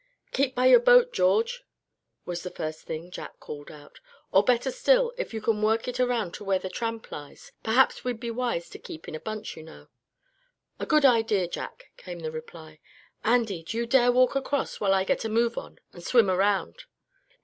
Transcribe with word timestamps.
"Keep 0.31 0.55
by 0.55 0.65
your 0.65 0.79
boat, 0.79 1.13
George!" 1.13 1.63
was 2.25 2.41
the 2.41 2.49
first 2.49 2.85
thing 2.87 3.11
Jack 3.11 3.39
called 3.39 3.69
out, 3.69 3.99
"or 4.31 4.43
better 4.43 4.71
still, 4.71 5.13
if 5.15 5.31
you 5.31 5.39
can 5.39 5.61
work 5.61 5.87
it 5.87 5.99
around 5.99 6.33
to 6.33 6.43
where 6.43 6.57
the 6.57 6.71
Tramp 6.71 7.11
lies. 7.11 7.51
Perhaps 7.61 8.03
we'd 8.03 8.19
be 8.19 8.31
wise 8.31 8.67
to 8.71 8.79
keep 8.79 9.07
in 9.07 9.13
a 9.13 9.19
bunch, 9.19 9.55
you 9.55 9.61
know." 9.61 9.89
"A 10.79 10.87
good 10.87 11.05
idea, 11.05 11.47
Jack," 11.47 11.91
came 11.97 12.21
the 12.21 12.31
reply. 12.31 12.79
"Andy, 13.23 13.61
do 13.61 13.77
you 13.77 13.85
dare 13.85 14.11
walk 14.11 14.35
across, 14.35 14.79
while 14.79 14.95
I 14.95 15.03
get 15.03 15.23
a 15.23 15.29
move 15.29 15.55
on, 15.55 15.77
and 15.93 16.03
swim 16.03 16.31
around?" 16.31 16.85